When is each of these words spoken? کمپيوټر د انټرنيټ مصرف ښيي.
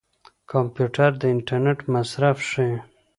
کمپيوټر 0.51 1.11
د 1.21 1.23
انټرنيټ 1.33 1.79
مصرف 1.93 2.37
ښيي. 2.49 2.73